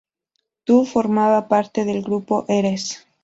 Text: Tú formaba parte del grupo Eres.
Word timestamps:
Tú 0.63 0.87
formaba 0.87 1.47
parte 1.47 1.85
del 1.85 2.01
grupo 2.01 2.45
Eres. 2.47 3.05